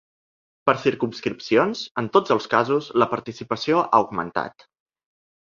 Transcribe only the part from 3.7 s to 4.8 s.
ha augmentat.